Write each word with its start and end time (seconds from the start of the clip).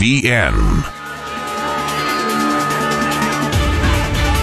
BN. 0.00 0.99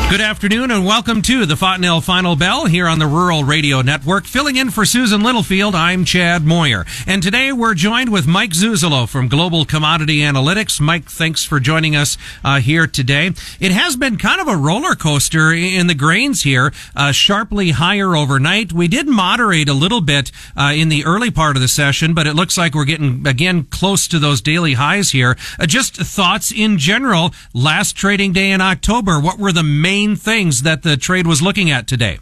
Good 0.10 0.22
afternoon 0.22 0.72
and 0.72 0.86
welcome 0.86 1.22
to 1.24 1.46
the 1.46 1.58
Fontanelle 1.58 2.00
Final 2.00 2.38
Bell 2.38 2.66
here 2.66 2.88
on 2.88 2.98
the 2.98 3.06
Rural 3.06 3.44
Radio 3.44 3.82
Network. 3.82 4.24
Filling 4.24 4.56
in 4.56 4.72
for 4.72 4.86
Susan 4.86 5.22
Littlefield, 5.22 5.76
I'm 5.76 6.06
Chad 6.06 6.46
Moyer. 6.46 6.86
And 7.06 7.22
today 7.22 7.52
we're 7.52 7.74
joined 7.74 8.10
with 8.10 8.26
Mike 8.26 8.52
Zuzolo 8.52 9.08
from 9.08 9.28
Global 9.28 9.66
Commodity 9.66 10.20
Analytics. 10.20 10.80
Mike, 10.80 11.10
thanks 11.10 11.44
for 11.44 11.60
joining 11.60 11.94
us 11.98 12.18
uh, 12.42 12.62
here 12.62 12.88
today. 12.88 13.32
It 13.60 13.74
has 13.74 13.98
been 13.98 14.18
kind 14.18 14.40
of 14.40 14.48
a 14.48 14.56
roller 14.56 14.96
coaster 14.96 15.52
in 15.52 15.88
the 15.88 15.94
grains 15.94 16.42
here, 16.44 16.72
uh, 16.96 17.12
sharply 17.12 17.72
higher 17.72 18.16
overnight. 18.16 18.72
We 18.72 18.88
did 18.88 19.10
moderate 19.10 19.68
a 19.68 19.74
little 19.74 20.02
bit 20.02 20.32
uh, 20.56 20.72
in 20.74 20.88
the 20.88 21.04
early 21.04 21.32
part 21.32 21.58
of 21.58 21.62
the 21.62 21.68
session, 21.68 22.14
but 22.14 22.28
it 22.28 22.34
looks 22.34 22.58
like 22.58 22.74
we're 22.74 22.86
getting 22.86 23.28
again 23.28 23.66
close 23.66 24.08
to 24.08 24.20
those 24.20 24.40
daily 24.40 24.76
highs 24.76 25.12
here. 25.12 25.36
Uh, 25.60 25.66
just 25.66 25.98
thoughts 25.98 26.50
in 26.50 26.78
general, 26.78 27.34
last 27.54 27.98
trading 27.98 28.32
day 28.32 28.52
in 28.52 28.62
October, 28.62 29.20
what 29.20 29.38
were 29.38 29.52
the 29.52 29.64
main 29.64 29.97
main 29.98 30.16
things 30.16 30.62
that 30.62 30.84
the 30.84 30.96
trade 30.96 31.26
was 31.26 31.42
looking 31.42 31.72
at 31.72 31.88
today? 31.88 32.20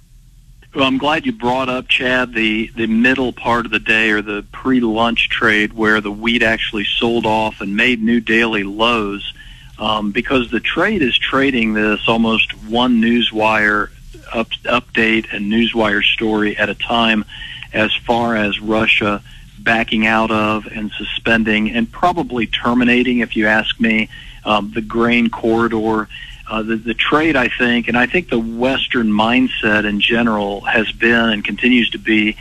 Well, 0.74 0.86
I'm 0.86 0.98
glad 0.98 1.26
you 1.26 1.34
brought 1.34 1.68
up, 1.68 1.90
Chad, 1.90 2.34
the, 2.34 2.72
the 2.76 2.88
middle 2.88 3.34
part 3.34 3.66
of 3.66 3.72
the 3.72 3.80
day 3.80 4.12
or 4.12 4.22
the 4.22 4.46
pre-lunch 4.54 5.28
trade 5.28 5.74
where 5.74 6.00
the 6.00 6.12
wheat 6.12 6.42
actually 6.42 6.86
sold 6.86 7.26
off 7.26 7.60
and 7.60 7.76
made 7.76 8.02
new 8.02 8.22
daily 8.22 8.64
lows 8.64 9.34
um, 9.78 10.12
because 10.12 10.52
the 10.52 10.62
trade 10.62 11.02
is 11.02 11.18
trading 11.18 11.74
this 11.74 12.08
almost 12.08 12.54
one 12.66 13.02
newswire 13.02 13.90
up, 14.34 14.50
update 14.64 15.34
and 15.34 15.52
newswire 15.52 16.04
story 16.04 16.58
at 16.58 16.70
a 16.70 16.76
time 16.76 17.26
as 17.74 17.94
far 17.94 18.38
as 18.38 18.62
Russia 18.62 19.22
backing 19.60 20.06
out 20.06 20.32
of 20.32 20.66
and 20.68 20.92
suspending 20.92 21.72
and 21.72 21.92
probably 21.92 22.48
terminating, 22.48 23.20
if 23.20 23.36
you 23.36 23.48
ask 23.48 23.82
me, 23.82 24.08
um, 24.46 24.72
the 24.74 24.82
grain 24.82 25.30
corridor 25.30 26.08
uh, 26.48 26.62
the, 26.64 26.76
the 26.76 26.94
trade, 26.94 27.36
I 27.36 27.48
think, 27.48 27.88
and 27.88 27.98
I 27.98 28.06
think 28.06 28.30
the 28.30 28.40
Western 28.40 29.08
mindset 29.08 29.86
in 29.86 30.00
general 30.00 30.62
has 30.62 30.92
been 30.92 31.30
and 31.30 31.44
continues 31.44 31.90
to 31.92 31.98
be 31.98 32.38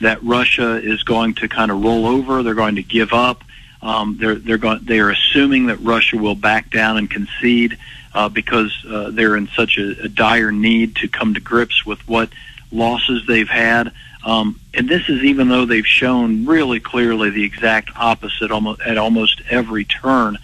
that 0.00 0.22
Russia 0.22 0.76
is 0.76 1.02
going 1.02 1.34
to 1.34 1.48
kind 1.48 1.70
of 1.70 1.82
roll 1.82 2.06
over. 2.06 2.42
They're 2.42 2.54
going 2.54 2.76
to 2.76 2.82
give 2.82 3.12
up. 3.12 3.42
Um, 3.80 4.16
they're 4.18 4.34
they're 4.34 4.58
going 4.58 4.80
they 4.82 4.98
are 4.98 5.10
assuming 5.10 5.66
that 5.66 5.76
Russia 5.76 6.16
will 6.16 6.34
back 6.34 6.70
down 6.70 6.96
and 6.96 7.08
concede 7.08 7.78
uh, 8.12 8.28
because 8.28 8.76
uh, 8.88 9.10
they're 9.10 9.36
in 9.36 9.48
such 9.48 9.78
a, 9.78 10.04
a 10.04 10.08
dire 10.08 10.50
need 10.50 10.96
to 10.96 11.08
come 11.08 11.34
to 11.34 11.40
grips 11.40 11.86
with 11.86 12.00
what 12.08 12.30
losses 12.72 13.24
they've 13.26 13.48
had. 13.48 13.92
Um, 14.24 14.60
and 14.74 14.88
this 14.88 15.08
is 15.08 15.22
even 15.22 15.48
though 15.48 15.64
they've 15.64 15.86
shown 15.86 16.44
really 16.44 16.80
clearly 16.80 17.30
the 17.30 17.44
exact 17.44 17.90
opposite 17.96 18.50
almost 18.50 18.80
at 18.80 18.98
almost 18.98 19.42
every 19.48 19.84
turn. 19.84 20.38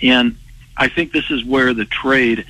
And 0.00 0.36
I 0.76 0.88
think 0.88 1.12
this 1.12 1.30
is 1.30 1.44
where 1.44 1.74
the 1.74 1.84
trade 1.84 2.46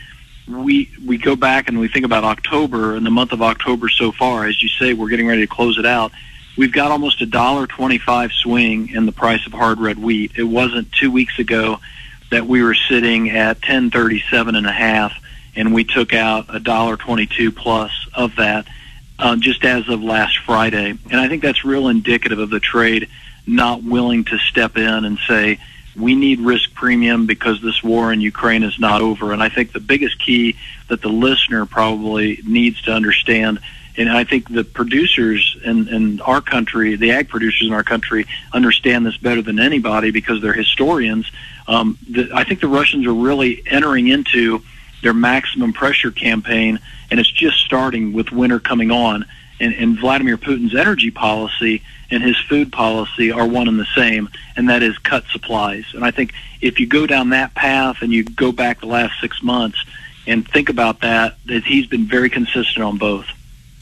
we 0.49 0.91
we 1.07 1.19
go 1.19 1.37
back 1.37 1.69
and 1.69 1.79
we 1.79 1.89
think 1.89 2.05
about 2.05 2.25
October 2.25 2.95
and 2.95 3.05
the 3.05 3.11
month 3.11 3.33
of 3.33 3.43
October 3.43 3.89
so 3.89 4.13
far. 4.13 4.47
As 4.47 4.63
you 4.63 4.69
say, 4.69 4.95
we're 4.95 5.09
getting 5.09 5.27
ready 5.27 5.43
to 5.43 5.47
close 5.47 5.79
it 5.79 5.87
out. 5.87 6.13
We've 6.57 6.73
got 6.73 6.91
almost 6.91 7.21
a 7.21 7.27
dollar 7.27 7.67
twenty-five 7.67 8.33
swing 8.33 8.89
in 8.89 9.07
the 9.07 9.13
price 9.13 9.47
of 9.47 9.53
hard 9.53 9.79
red 9.79 9.99
wheat. 9.99 10.33
It 10.37 10.45
wasn't 10.45 10.91
two 10.93 11.11
weeks 11.11 11.39
ago 11.39 11.81
that 12.31 12.47
we 12.47 12.63
were 12.63 12.75
sitting 12.75 13.31
at 13.31 13.63
ten 13.63 13.91
thirty-seven 13.91 14.57
and 14.57 14.67
a 14.67 14.73
half, 14.73 15.13
and 15.55 15.73
we 15.73 15.85
took 15.85 16.13
out 16.13 16.47
a 16.49 16.59
dollar 16.59 16.97
twenty-two 16.97 17.53
plus 17.53 17.93
of 18.13 18.35
that 18.37 18.67
uh, 19.19 19.37
just 19.37 19.65
as 19.65 19.89
of 19.89 20.03
last 20.03 20.39
Friday. 20.39 20.99
And 21.11 21.21
I 21.21 21.29
think 21.29 21.43
that's 21.43 21.65
real 21.65 21.89
indicative 21.89 22.39
of 22.39 22.51
the 22.51 22.61
trade 22.61 23.09
not 23.47 23.83
willing 23.83 24.25
to 24.25 24.39
step 24.39 24.77
in 24.77 25.05
and 25.05 25.19
say 25.27 25.59
we 25.99 26.15
need 26.15 26.41
risk 26.41 26.73
premium 26.75 27.27
because 27.27 27.61
this 27.61 27.83
war 27.83 28.13
in 28.13 28.21
Ukraine 28.21 28.63
is 28.63 28.79
not 28.79 29.03
over. 29.03 29.33
And 29.33 29.43
I 29.43 29.49
think 29.49 29.73
the 29.73 29.81
biggest 29.81 30.19
key 30.19 30.57
that 30.89 31.03
the 31.03 31.09
listener 31.09 31.67
probably 31.67 32.41
needs 32.47 32.81
to 32.83 32.93
understand, 32.93 33.59
and 33.97 34.09
I 34.09 34.25
think 34.25 34.49
the 34.49 34.65
producers 34.65 35.57
in, 35.65 35.89
in 35.89 36.21
our 36.21 36.41
country, 36.41 36.97
the 36.97 37.11
ag 37.11 37.29
producers 37.29 37.67
in 37.67 37.75
our 37.75 37.83
country, 37.83 38.27
understand 38.53 39.05
this 39.05 39.17
better 39.17 39.43
than 39.43 39.59
anybody 39.59 40.11
because 40.11 40.41
they're 40.41 40.53
historians. 40.53 41.31
Um, 41.67 41.99
the, 42.09 42.31
I 42.33 42.45
think 42.45 42.61
the 42.61 42.69
Russians 42.69 43.07
are 43.07 43.15
really 43.15 43.63
entering 43.67 44.07
into 44.09 44.63
their 45.03 45.15
maximum 45.15 45.73
pressure 45.73 46.11
campaign, 46.11 46.79
and 47.11 47.21
it's 47.21 47.31
just 47.31 47.59
starting 47.59 48.13
with 48.13 48.31
winter 48.31 48.61
coming 48.61 48.91
on. 48.91 49.25
And, 49.61 49.75
and 49.75 49.99
Vladimir 49.99 50.39
Putin's 50.39 50.75
energy 50.75 51.11
policy 51.11 51.83
and 52.11 52.23
his 52.23 52.39
food 52.39 52.73
policy 52.73 53.33
are 53.33 53.47
one 53.47 53.69
and 53.69 53.79
the 53.79 53.89
same, 53.95 54.29
and 54.57 54.69
that 54.69 54.83
is 54.83 54.97
cut 54.99 55.25
supplies. 55.31 55.85
And 55.95 56.05
I 56.05 56.11
think 56.11 56.33
if 56.61 56.81
you 56.81 56.87
go 56.87 57.07
down 57.07 57.31
that 57.31 57.55
path 57.55 57.99
and 58.01 58.13
you 58.13 58.25
go 58.25 58.53
back 58.53 58.81
the 58.81 58.87
last 58.87 59.21
six 59.21 59.43
months 59.43 59.85
and 60.27 60.49
think 60.49 60.69
about 60.69 61.01
that, 61.01 61.37
that 61.47 61.65
he's 61.65 61.87
been 61.87 62.07
very 62.07 62.31
consistent 62.31 62.85
on 62.85 62.99
both. 62.99 63.27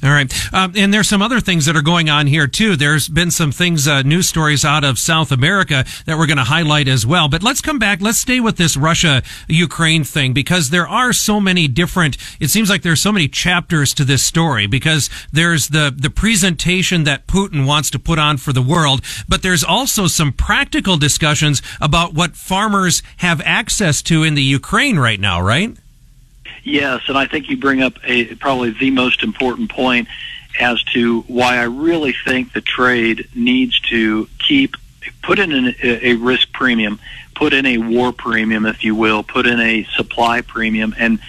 All 0.03 0.11
right. 0.11 0.33
Um, 0.53 0.75
and 0.77 0.93
there's 0.93 1.09
some 1.09 1.23
other 1.23 1.41
things 1.41 1.65
that 1.65 1.75
are 1.75 1.83
going 1.83 2.11
on 2.11 2.27
here 2.27 2.47
too. 2.47 2.77
There's 2.77 3.09
been 3.09 3.31
some 3.31 3.51
things, 3.51 3.89
uh, 3.89 4.03
news 4.03 4.29
stories 4.29 4.63
out 4.63 4.85
of 4.85 4.99
South 4.99 5.33
America 5.33 5.87
that 6.05 6.19
we're 6.19 6.27
going 6.27 6.37
to 6.37 6.45
highlight 6.45 6.87
as 6.87 7.07
well. 7.07 7.29
But 7.29 7.43
let's 7.43 7.63
come 7.63 7.79
back. 7.79 8.03
Let's 8.03 8.19
stay 8.19 8.39
with 8.39 8.59
this 8.59 8.77
Russia 8.77 9.23
Ukraine 9.49 10.05
thing 10.05 10.35
because 10.35 10.69
there 10.69 10.87
are 10.87 11.15
so 11.15 11.41
many 11.41 11.67
different, 11.67 12.19
it 12.41 12.49
seems 12.49 12.69
like 12.69 12.83
there's 12.83 13.01
so 13.01 13.11
many 13.11 13.27
chapters 13.27 13.95
to 13.95 14.05
this 14.05 14.23
story 14.23 14.67
because 14.67 15.09
there's 15.33 15.69
the, 15.69 15.95
the 15.97 16.11
presentation 16.11 17.05
that 17.05 17.27
Putin 17.27 17.67
wants 17.67 17.91
to 17.91 17.99
put 17.99 18.19
on 18.19 18.37
for 18.37 18.53
the 18.53 18.63
world, 18.63 19.01
but 19.27 19.43
there's 19.43 19.65
also 19.65 20.07
some 20.07 20.31
practical 20.31 20.99
discussions 20.99 21.63
about 21.81 22.13
what 22.13 22.37
farmers 22.37 23.03
have 23.19 23.41
access 23.47 24.03
to 24.03 24.25
in 24.25 24.35
the 24.35 24.43
Ukraine 24.43 24.99
right 24.99 25.19
now, 25.19 25.41
right? 25.41 25.77
Yes, 26.67 27.03
and 27.07 27.17
I 27.17 27.27
think 27.27 27.49
you 27.49 27.57
bring 27.57 27.81
up 27.81 27.95
a 28.03 28.35
probably 28.35 28.71
the 28.71 28.91
most 28.91 29.23
important 29.23 29.71
point 29.71 30.09
as 30.59 30.83
to 30.95 31.21
why 31.29 31.59
I 31.59 31.63
really 31.63 32.13
think 32.27 32.53
the 32.53 32.61
trade 32.61 33.29
needs 33.37 33.79
to 33.91 34.29
keep 34.41 34.75
put 35.23 35.39
in 35.39 35.53
an, 35.53 35.77
a 35.81 36.15
risk 36.15 36.53
premium, 36.53 36.99
put 37.37 37.53
in 37.53 37.67
a 37.67 37.79
war 37.79 38.13
premium, 38.13 38.67
if 38.67 38.83
you 38.83 38.97
will, 38.97 39.23
put 39.23 39.47
in 39.47 39.61
a 39.61 39.85
supply 39.95 40.41
premium, 40.41 40.93
and 40.99 41.21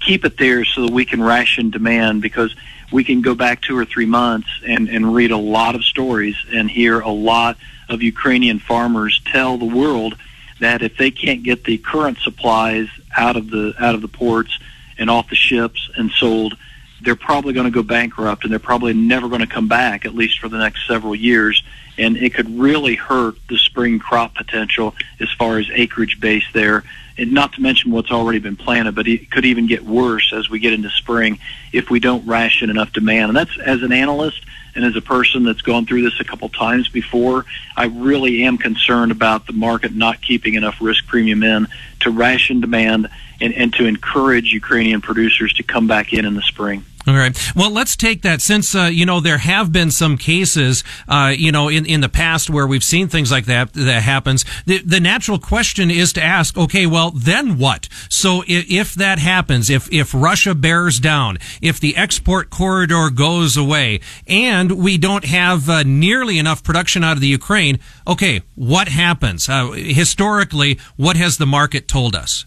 keep 0.00 0.24
it 0.24 0.38
there 0.38 0.64
so 0.64 0.86
that 0.86 0.92
we 0.94 1.04
can 1.04 1.22
ration 1.22 1.68
demand 1.68 2.22
because 2.22 2.56
we 2.90 3.04
can 3.04 3.20
go 3.20 3.34
back 3.34 3.60
two 3.60 3.76
or 3.76 3.84
three 3.84 4.06
months 4.06 4.48
and, 4.66 4.88
and 4.88 5.14
read 5.14 5.30
a 5.30 5.36
lot 5.36 5.74
of 5.74 5.84
stories 5.84 6.36
and 6.54 6.70
hear 6.70 7.00
a 7.00 7.10
lot 7.10 7.58
of 7.90 8.00
Ukrainian 8.00 8.58
farmers 8.58 9.20
tell 9.26 9.58
the 9.58 9.66
world 9.66 10.16
that 10.60 10.80
if 10.80 10.96
they 10.96 11.10
can't 11.10 11.42
get 11.42 11.64
the 11.64 11.76
current 11.76 12.16
supplies 12.18 12.88
out 13.14 13.36
of 13.36 13.50
the 13.50 13.74
out 13.78 13.94
of 13.94 14.00
the 14.00 14.08
ports 14.08 14.58
and 15.00 15.10
off 15.10 15.28
the 15.28 15.34
ships 15.34 15.90
and 15.96 16.12
sold, 16.12 16.56
they're 17.02 17.16
probably 17.16 17.52
going 17.52 17.64
to 17.64 17.72
go 17.72 17.82
bankrupt 17.82 18.44
and 18.44 18.52
they're 18.52 18.60
probably 18.60 18.92
never 18.92 19.28
going 19.28 19.40
to 19.40 19.46
come 19.46 19.66
back, 19.66 20.04
at 20.04 20.14
least 20.14 20.38
for 20.38 20.48
the 20.48 20.58
next 20.58 20.86
several 20.86 21.14
years. 21.14 21.64
And 21.98 22.16
it 22.16 22.34
could 22.34 22.58
really 22.58 22.94
hurt 22.94 23.34
the 23.48 23.58
spring 23.58 23.98
crop 23.98 24.34
potential 24.34 24.94
as 25.18 25.30
far 25.32 25.58
as 25.58 25.68
acreage 25.72 26.20
base 26.20 26.44
there. 26.52 26.84
And 27.18 27.32
not 27.32 27.54
to 27.54 27.60
mention 27.60 27.90
what's 27.90 28.10
already 28.10 28.38
been 28.38 28.56
planted, 28.56 28.94
but 28.94 29.08
it 29.08 29.30
could 29.30 29.44
even 29.44 29.66
get 29.66 29.84
worse 29.84 30.32
as 30.32 30.48
we 30.48 30.58
get 30.58 30.72
into 30.72 30.90
spring 30.90 31.38
if 31.72 31.90
we 31.90 32.00
don't 32.00 32.26
ration 32.26 32.70
enough 32.70 32.92
demand. 32.92 33.30
And 33.30 33.36
that's 33.36 33.58
as 33.58 33.82
an 33.82 33.92
analyst 33.92 34.42
and 34.74 34.84
as 34.84 34.96
a 34.96 35.00
person 35.00 35.44
that's 35.44 35.62
gone 35.62 35.84
through 35.84 36.02
this 36.02 36.20
a 36.20 36.24
couple 36.24 36.48
times 36.48 36.88
before, 36.88 37.44
I 37.76 37.86
really 37.86 38.44
am 38.44 38.56
concerned 38.56 39.12
about 39.12 39.46
the 39.46 39.52
market 39.52 39.94
not 39.94 40.22
keeping 40.22 40.54
enough 40.54 40.76
risk 40.80 41.06
premium 41.06 41.42
in 41.42 41.66
to 42.00 42.10
ration 42.10 42.60
demand 42.60 43.08
and, 43.40 43.52
and 43.54 43.72
to 43.74 43.86
encourage 43.86 44.52
Ukrainian 44.52 45.00
producers 45.00 45.52
to 45.54 45.62
come 45.62 45.86
back 45.86 46.12
in 46.12 46.24
in 46.24 46.34
the 46.34 46.42
spring. 46.42 46.84
All 47.06 47.14
right. 47.14 47.36
Well, 47.56 47.70
let's 47.70 47.96
take 47.96 48.20
that 48.22 48.42
since, 48.42 48.74
uh, 48.74 48.84
you 48.84 49.06
know, 49.06 49.20
there 49.20 49.38
have 49.38 49.72
been 49.72 49.90
some 49.90 50.18
cases, 50.18 50.84
uh, 51.08 51.32
you 51.34 51.50
know, 51.50 51.68
in, 51.68 51.86
in 51.86 52.02
the 52.02 52.10
past 52.10 52.50
where 52.50 52.66
we've 52.66 52.84
seen 52.84 53.08
things 53.08 53.32
like 53.32 53.46
that 53.46 53.72
that 53.72 54.02
happens. 54.02 54.44
The, 54.66 54.78
the 54.78 55.00
natural 55.00 55.38
question 55.38 55.90
is 55.90 56.12
to 56.12 56.22
ask, 56.22 56.58
okay, 56.58 56.84
well, 56.84 57.10
then 57.10 57.56
what? 57.56 57.88
So 58.10 58.42
if, 58.46 58.70
if 58.70 58.94
that 58.96 59.18
happens, 59.18 59.70
if, 59.70 59.90
if 59.90 60.12
Russia 60.12 60.54
bears 60.54 61.00
down, 61.00 61.38
if 61.62 61.80
the 61.80 61.96
export 61.96 62.50
corridor 62.50 63.08
goes 63.08 63.56
away 63.56 64.00
and 64.26 64.72
we 64.72 64.98
don't 64.98 65.24
have 65.24 65.70
uh, 65.70 65.82
nearly 65.84 66.38
enough 66.38 66.62
production 66.62 67.02
out 67.02 67.16
of 67.16 67.22
the 67.22 67.28
Ukraine, 67.28 67.78
okay, 68.06 68.42
what 68.54 68.88
happens? 68.88 69.48
Uh, 69.48 69.70
historically, 69.70 70.78
what 70.96 71.16
has 71.16 71.38
the 71.38 71.46
market 71.46 71.88
told 71.88 72.14
us? 72.14 72.44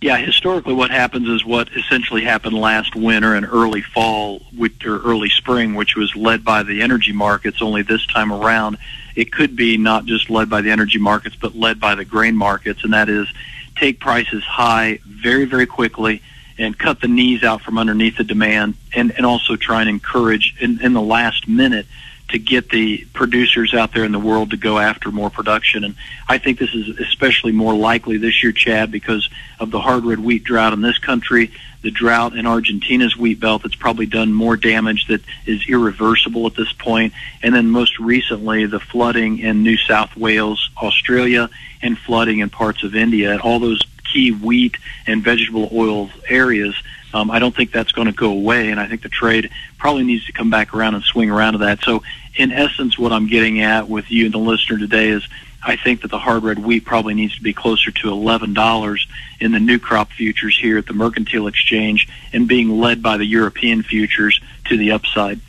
Yeah, 0.00 0.16
historically, 0.16 0.74
what 0.74 0.92
happens 0.92 1.28
is 1.28 1.44
what 1.44 1.70
essentially 1.76 2.22
happened 2.22 2.56
last 2.56 2.94
winter 2.94 3.34
and 3.34 3.44
early 3.44 3.82
fall, 3.82 4.42
or 4.60 4.70
early 4.86 5.28
spring, 5.28 5.74
which 5.74 5.96
was 5.96 6.14
led 6.14 6.44
by 6.44 6.62
the 6.62 6.82
energy 6.82 7.12
markets. 7.12 7.60
Only 7.60 7.82
this 7.82 8.06
time 8.06 8.32
around, 8.32 8.78
it 9.16 9.32
could 9.32 9.56
be 9.56 9.76
not 9.76 10.04
just 10.04 10.30
led 10.30 10.48
by 10.48 10.60
the 10.60 10.70
energy 10.70 10.98
markets, 10.98 11.34
but 11.34 11.56
led 11.56 11.80
by 11.80 11.96
the 11.96 12.04
grain 12.04 12.36
markets, 12.36 12.84
and 12.84 12.92
that 12.92 13.08
is 13.08 13.26
take 13.74 13.98
prices 13.98 14.44
high 14.44 15.00
very, 15.04 15.46
very 15.46 15.66
quickly 15.66 16.22
and 16.58 16.78
cut 16.78 17.00
the 17.00 17.08
knees 17.08 17.42
out 17.42 17.62
from 17.62 17.76
underneath 17.76 18.18
the 18.18 18.24
demand, 18.24 18.74
and, 18.94 19.10
and 19.12 19.26
also 19.26 19.56
try 19.56 19.80
and 19.80 19.90
encourage 19.90 20.54
in, 20.60 20.80
in 20.80 20.92
the 20.92 21.02
last 21.02 21.48
minute 21.48 21.86
to 22.28 22.38
get 22.38 22.68
the 22.70 23.06
producers 23.14 23.72
out 23.72 23.92
there 23.94 24.04
in 24.04 24.12
the 24.12 24.18
world 24.18 24.50
to 24.50 24.56
go 24.56 24.78
after 24.78 25.10
more 25.10 25.30
production. 25.30 25.84
And 25.84 25.94
I 26.28 26.38
think 26.38 26.58
this 26.58 26.74
is 26.74 26.98
especially 26.98 27.52
more 27.52 27.74
likely 27.74 28.18
this 28.18 28.42
year, 28.42 28.52
Chad, 28.52 28.90
because 28.90 29.28
of 29.58 29.70
the 29.70 29.80
hard 29.80 30.04
red 30.04 30.18
wheat 30.18 30.44
drought 30.44 30.74
in 30.74 30.82
this 30.82 30.98
country, 30.98 31.50
the 31.82 31.90
drought 31.90 32.36
in 32.36 32.46
Argentina's 32.46 33.16
wheat 33.16 33.40
belt 33.40 33.62
that's 33.62 33.74
probably 33.74 34.06
done 34.06 34.32
more 34.32 34.56
damage 34.56 35.06
that 35.06 35.22
is 35.46 35.66
irreversible 35.68 36.46
at 36.46 36.54
this 36.54 36.72
point, 36.72 37.12
and 37.42 37.54
then 37.54 37.70
most 37.70 37.98
recently 37.98 38.66
the 38.66 38.80
flooding 38.80 39.38
in 39.38 39.62
New 39.62 39.76
South 39.76 40.14
Wales, 40.16 40.70
Australia, 40.82 41.48
and 41.80 41.96
flooding 41.96 42.40
in 42.40 42.50
parts 42.50 42.82
of 42.82 42.94
India. 42.94 43.38
All 43.38 43.58
those 43.58 43.82
key 44.12 44.32
wheat 44.32 44.76
and 45.06 45.22
vegetable 45.22 45.68
oil 45.72 46.10
areas 46.28 46.74
um, 47.14 47.30
I 47.30 47.38
don't 47.38 47.54
think 47.54 47.72
that's 47.72 47.92
going 47.92 48.06
to 48.06 48.12
go 48.12 48.30
away, 48.30 48.70
and 48.70 48.78
I 48.78 48.86
think 48.86 49.02
the 49.02 49.08
trade 49.08 49.50
probably 49.78 50.04
needs 50.04 50.26
to 50.26 50.32
come 50.32 50.50
back 50.50 50.74
around 50.74 50.94
and 50.94 51.04
swing 51.04 51.30
around 51.30 51.54
to 51.54 51.58
that. 51.60 51.80
So, 51.82 52.02
in 52.36 52.52
essence, 52.52 52.98
what 52.98 53.12
I'm 53.12 53.26
getting 53.26 53.60
at 53.60 53.88
with 53.88 54.10
you 54.10 54.26
and 54.26 54.34
the 54.34 54.38
listener 54.38 54.78
today 54.78 55.08
is 55.08 55.26
I 55.62 55.76
think 55.76 56.02
that 56.02 56.10
the 56.10 56.18
hard 56.18 56.44
red 56.44 56.58
wheat 56.58 56.84
probably 56.84 57.14
needs 57.14 57.34
to 57.36 57.42
be 57.42 57.52
closer 57.52 57.90
to 57.90 58.08
$11 58.08 59.06
in 59.40 59.52
the 59.52 59.58
new 59.58 59.78
crop 59.78 60.12
futures 60.12 60.56
here 60.56 60.78
at 60.78 60.86
the 60.86 60.92
Mercantile 60.92 61.48
Exchange 61.48 62.08
and 62.32 62.46
being 62.46 62.78
led 62.78 63.02
by 63.02 63.16
the 63.16 63.24
European 63.24 63.82
futures 63.82 64.40
to 64.66 64.76
the 64.76 64.92
upside. 64.92 65.40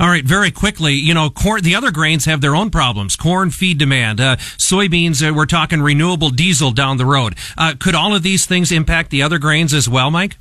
All 0.00 0.08
right, 0.08 0.24
very 0.24 0.50
quickly, 0.50 0.94
you 0.94 1.14
know, 1.14 1.30
corn, 1.30 1.62
the 1.62 1.74
other 1.74 1.90
grains 1.90 2.24
have 2.24 2.40
their 2.40 2.56
own 2.56 2.70
problems. 2.70 3.16
Corn 3.16 3.50
feed 3.50 3.78
demand, 3.78 4.20
uh, 4.20 4.36
soybeans, 4.36 5.26
uh, 5.26 5.32
we're 5.32 5.46
talking 5.46 5.82
renewable 5.82 6.30
diesel 6.30 6.70
down 6.70 6.96
the 6.96 7.06
road. 7.06 7.36
Uh, 7.56 7.74
could 7.78 7.94
all 7.94 8.14
of 8.14 8.22
these 8.22 8.46
things 8.46 8.72
impact 8.72 9.10
the 9.10 9.22
other 9.22 9.38
grains 9.38 9.72
as 9.72 9.88
well, 9.88 10.10
Mike? 10.10 10.36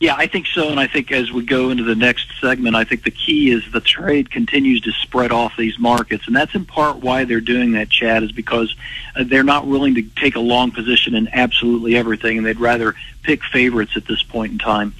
Yeah, 0.00 0.14
I 0.16 0.26
think 0.26 0.46
so. 0.46 0.70
And 0.70 0.80
I 0.80 0.86
think 0.86 1.12
as 1.12 1.30
we 1.30 1.44
go 1.44 1.68
into 1.68 1.84
the 1.84 1.94
next 1.94 2.32
segment, 2.40 2.74
I 2.74 2.84
think 2.84 3.02
the 3.02 3.10
key 3.10 3.50
is 3.50 3.62
the 3.70 3.82
trade 3.82 4.30
continues 4.30 4.80
to 4.82 4.92
spread 4.92 5.30
off 5.30 5.58
these 5.58 5.78
markets. 5.78 6.26
And 6.26 6.34
that's 6.34 6.54
in 6.54 6.64
part 6.64 6.96
why 6.96 7.24
they're 7.26 7.42
doing 7.42 7.72
that, 7.72 7.90
Chad, 7.90 8.22
is 8.22 8.32
because 8.32 8.74
uh, 9.14 9.24
they're 9.26 9.42
not 9.42 9.66
willing 9.66 9.96
to 9.96 10.02
take 10.16 10.36
a 10.36 10.40
long 10.40 10.70
position 10.70 11.14
in 11.14 11.28
absolutely 11.34 11.96
everything. 11.96 12.38
And 12.38 12.46
they'd 12.46 12.58
rather 12.58 12.94
pick 13.22 13.44
favorites 13.44 13.92
at 13.94 14.06
this 14.06 14.22
point 14.22 14.52
in 14.52 14.58
time. 14.58 14.94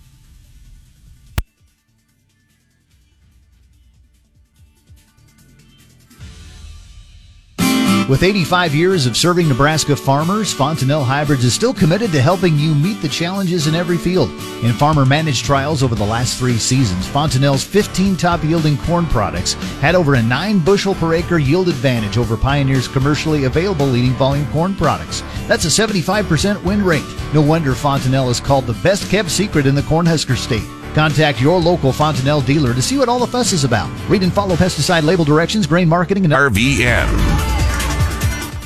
With 8.08 8.23
85 8.23 8.73
years 8.73 9.06
of 9.06 9.17
serving 9.17 9.49
Nebraska 9.49 9.97
farmers, 9.97 10.53
Fontanelle 10.53 11.03
Hybrids 11.03 11.44
is 11.44 11.53
still 11.53 11.75
committed 11.75 12.12
to 12.12 12.23
helping 12.23 12.56
you 12.56 12.73
meet 12.73 13.03
the 13.03 13.08
challenges 13.08 13.67
in 13.67 13.75
every 13.75 13.99
field. 13.99 14.31
In 14.62 14.73
farmer 14.73 15.05
managed 15.05 15.44
trials 15.44 15.82
over 15.82 15.97
the 15.97 16.06
last 16.06 16.38
three 16.38 16.56
seasons, 16.56 17.05
Fontanelle's 17.08 17.64
15 17.64 18.17
top 18.17 18.44
yielding 18.44 18.79
corn 18.79 19.06
products 19.06 19.55
had 19.81 19.97
over 19.97 20.14
a 20.14 20.23
9 20.23 20.61
bushel 20.61 20.94
per 20.94 21.14
acre 21.14 21.38
yield 21.38 21.69
advantage 21.69 22.17
over 22.17 22.37
Pioneer's 22.37 22.87
commercially 22.87 23.43
available 23.43 23.87
leading 23.87 24.12
volume 24.12 24.47
corn 24.52 24.76
products. 24.76 25.25
That's 25.49 25.64
a 25.64 25.87
75% 25.87 26.62
win 26.62 26.85
rate. 26.85 27.02
No 27.35 27.43
wonder 27.43 27.75
Fontanelle 27.75 28.31
is 28.31 28.38
called 28.38 28.67
the 28.67 28.81
best 28.85 29.11
kept 29.11 29.32
secret 29.32 29.67
in 29.67 29.75
the 29.75 29.82
Cornhusker 29.82 30.37
state. 30.37 30.69
Contact 30.94 31.41
your 31.41 31.59
local 31.59 31.93
Fontanelle 31.93 32.41
dealer 32.41 32.73
to 32.73 32.81
see 32.81 32.99
what 32.99 33.09
all 33.09 33.19
the 33.19 33.26
fuss 33.26 33.52
is 33.52 33.64
about. 33.64 33.91
Read 34.09 34.23
and 34.23 34.32
follow 34.32 34.55
pesticide 34.55 35.02
label 35.02 35.25
directions, 35.25 35.67
grain 35.67 35.88
marketing, 35.88 36.25
and 36.25 36.32
RVN. 36.32 37.36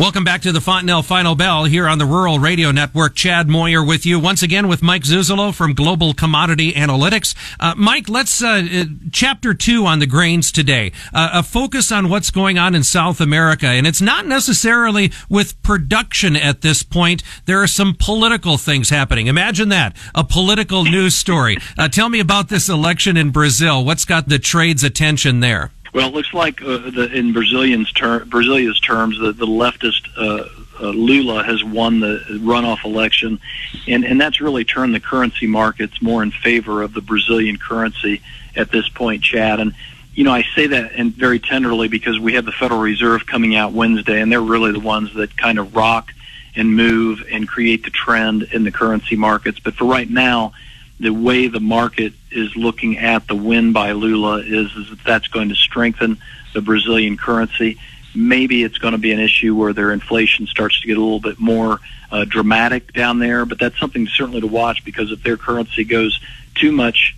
Welcome 0.00 0.24
back 0.24 0.40
to 0.42 0.52
the 0.52 0.62
Fontanelle 0.62 1.02
Final 1.02 1.34
Bell 1.34 1.64
here 1.64 1.86
on 1.86 1.98
the 1.98 2.06
Rural 2.06 2.38
Radio 2.38 2.70
Network. 2.70 3.14
Chad 3.14 3.50
Moyer 3.50 3.84
with 3.84 4.06
you 4.06 4.18
once 4.18 4.42
again 4.42 4.66
with 4.66 4.82
Mike 4.82 5.02
Zuzolo 5.02 5.54
from 5.54 5.74
Global 5.74 6.14
Commodity 6.14 6.72
Analytics. 6.72 7.34
Uh, 7.60 7.74
Mike, 7.76 8.08
let's 8.08 8.42
uh, 8.42 8.66
uh, 8.72 8.84
chapter 9.12 9.52
two 9.52 9.84
on 9.84 9.98
the 9.98 10.06
grains 10.06 10.52
today. 10.52 10.92
Uh, 11.12 11.28
a 11.34 11.42
focus 11.42 11.92
on 11.92 12.08
what's 12.08 12.30
going 12.30 12.58
on 12.58 12.74
in 12.74 12.82
South 12.82 13.20
America, 13.20 13.66
and 13.66 13.86
it's 13.86 14.00
not 14.00 14.24
necessarily 14.26 15.12
with 15.28 15.62
production 15.62 16.34
at 16.34 16.62
this 16.62 16.82
point. 16.82 17.22
There 17.44 17.62
are 17.62 17.66
some 17.66 17.94
political 17.94 18.56
things 18.56 18.88
happening. 18.88 19.26
Imagine 19.26 19.68
that 19.68 19.94
a 20.14 20.24
political 20.24 20.82
news 20.82 21.14
story. 21.14 21.58
Uh, 21.76 21.88
tell 21.88 22.08
me 22.08 22.20
about 22.20 22.48
this 22.48 22.70
election 22.70 23.18
in 23.18 23.32
Brazil. 23.32 23.84
What's 23.84 24.06
got 24.06 24.30
the 24.30 24.38
trade's 24.38 24.82
attention 24.82 25.40
there? 25.40 25.72
Well, 25.92 26.08
it 26.08 26.14
looks 26.14 26.32
like 26.32 26.62
uh, 26.62 26.90
the, 26.90 27.10
in 27.12 27.32
Brazilians 27.32 27.92
ter- 27.92 28.24
Brazilia's 28.24 28.78
terms, 28.78 29.18
the, 29.18 29.32
the 29.32 29.46
leftist 29.46 30.08
uh, 30.16 30.48
uh, 30.80 30.90
Lula 30.90 31.42
has 31.42 31.62
won 31.64 32.00
the 32.00 32.24
runoff 32.30 32.84
election, 32.84 33.40
and 33.86 34.04
and 34.04 34.20
that's 34.20 34.40
really 34.40 34.64
turned 34.64 34.94
the 34.94 35.00
currency 35.00 35.46
markets 35.46 36.00
more 36.00 36.22
in 36.22 36.30
favor 36.30 36.82
of 36.82 36.94
the 36.94 37.00
Brazilian 37.00 37.58
currency 37.58 38.22
at 38.56 38.70
this 38.70 38.88
point, 38.88 39.22
Chad. 39.22 39.60
And 39.60 39.74
you 40.14 40.24
know, 40.24 40.32
I 40.32 40.44
say 40.54 40.68
that 40.68 40.92
and 40.92 41.12
very 41.12 41.38
tenderly 41.38 41.88
because 41.88 42.18
we 42.18 42.34
have 42.34 42.44
the 42.44 42.52
Federal 42.52 42.80
Reserve 42.80 43.26
coming 43.26 43.56
out 43.56 43.72
Wednesday, 43.72 44.20
and 44.20 44.30
they're 44.30 44.40
really 44.40 44.72
the 44.72 44.80
ones 44.80 45.12
that 45.14 45.36
kind 45.36 45.58
of 45.58 45.74
rock 45.74 46.12
and 46.56 46.74
move 46.74 47.24
and 47.30 47.46
create 47.46 47.84
the 47.84 47.90
trend 47.90 48.44
in 48.44 48.64
the 48.64 48.72
currency 48.72 49.16
markets. 49.16 49.60
But 49.60 49.74
for 49.74 49.84
right 49.84 50.08
now 50.08 50.52
the 50.98 51.10
way 51.10 51.48
the 51.48 51.60
market 51.60 52.12
is 52.30 52.54
looking 52.56 52.98
at 52.98 53.26
the 53.26 53.34
win 53.34 53.72
by 53.72 53.92
Lula 53.92 54.38
is, 54.38 54.72
is 54.72 54.90
that 54.90 55.04
that's 55.04 55.28
going 55.28 55.48
to 55.48 55.54
strengthen 55.54 56.18
the 56.54 56.60
Brazilian 56.60 57.16
currency. 57.16 57.78
Maybe 58.14 58.64
it's 58.64 58.78
going 58.78 58.92
to 58.92 58.98
be 58.98 59.12
an 59.12 59.20
issue 59.20 59.54
where 59.54 59.72
their 59.72 59.92
inflation 59.92 60.46
starts 60.46 60.80
to 60.80 60.86
get 60.86 60.96
a 60.96 61.00
little 61.00 61.20
bit 61.20 61.38
more 61.38 61.80
uh, 62.10 62.24
dramatic 62.24 62.92
down 62.92 63.18
there, 63.18 63.44
but 63.46 63.58
that's 63.58 63.78
something 63.78 64.08
certainly 64.08 64.40
to 64.40 64.46
watch 64.46 64.84
because 64.84 65.12
if 65.12 65.22
their 65.22 65.36
currency 65.36 65.84
goes 65.84 66.20
too 66.54 66.72
much 66.72 67.16